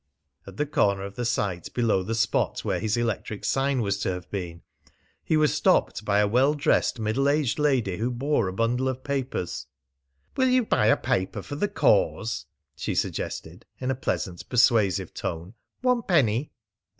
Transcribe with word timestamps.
At 0.47 0.57
the 0.57 0.65
corner 0.65 1.03
of 1.03 1.13
the 1.13 1.25
site, 1.25 1.71
below 1.75 2.01
the 2.01 2.15
spot 2.15 2.65
where 2.65 2.79
his 2.79 2.97
electric 2.97 3.45
sign 3.45 3.81
was 3.83 3.99
to 3.99 4.09
have 4.11 4.31
been, 4.31 4.63
he 5.23 5.37
was 5.37 5.53
stopped 5.53 6.03
by 6.03 6.17
a 6.17 6.27
well 6.27 6.55
dressed 6.55 6.97
middle 6.99 7.29
aged 7.29 7.59
lady 7.59 7.97
who 7.97 8.09
bore 8.09 8.47
a 8.47 8.51
bundle 8.53 8.87
of 8.89 9.03
papers. 9.03 9.67
"Will 10.35 10.49
you 10.49 10.65
buy 10.65 10.87
a 10.87 10.97
paper 10.97 11.43
for 11.43 11.55
the 11.55 11.67
cause?" 11.69 12.47
she 12.75 12.95
suggested 12.95 13.67
in 13.79 13.91
a 13.91 13.95
pleasant, 13.95 14.49
persuasive 14.49 15.13
tone. 15.13 15.53
"One 15.81 16.01
penny." 16.01 16.51